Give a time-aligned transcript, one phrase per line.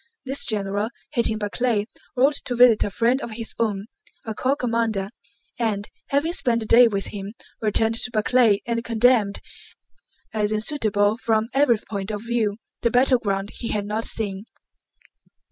[0.25, 1.85] This general, hating Barclay,
[2.17, 3.85] rode to visit a friend of his own,
[4.25, 5.11] a corps commander,
[5.59, 9.41] and, having spent the day with him, returned to Barclay and condemned,
[10.33, 14.45] as unsuitable from every point of view, the battleground he had not seen.